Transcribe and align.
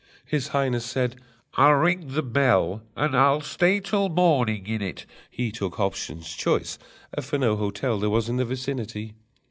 His 0.25 0.47
Highness 0.47 0.83
said: 0.83 1.17
"I'll 1.57 1.73
ring 1.73 2.05
the 2.15 2.23
bell 2.23 2.81
And 2.95 3.43
stay 3.43 3.79
till 3.79 4.09
morning 4.09 4.65
in 4.65 4.81
it!" 4.81 5.05
(He 5.29 5.51
Took 5.51 5.75
Hobson's 5.75 6.33
choice, 6.33 6.79
for 7.21 7.37
no 7.37 7.55
hotel 7.55 7.99
There 7.99 8.09
was 8.09 8.27
in 8.27 8.37
the 8.37 8.45
vicinity.) 8.45 9.13